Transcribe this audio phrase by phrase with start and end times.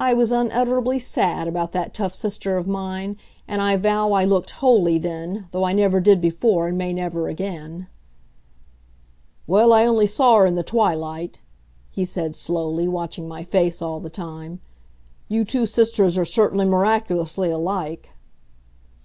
[0.00, 4.50] I was unutterably sad about that tough sister of mine, and I vow I looked
[4.58, 7.86] holy then, though I never did before and may never again.
[9.46, 11.38] "Well, I only saw her in the twilight,"
[11.88, 14.58] he said slowly, watching my face all the time.
[15.28, 18.16] "You two sisters are certainly miraculously alike."